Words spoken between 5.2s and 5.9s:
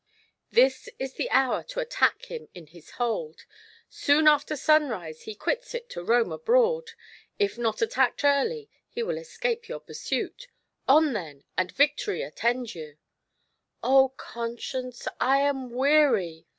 he quits it